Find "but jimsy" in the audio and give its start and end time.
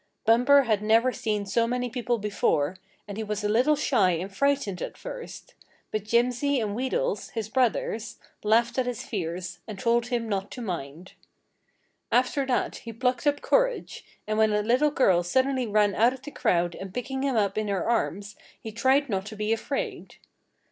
5.91-6.59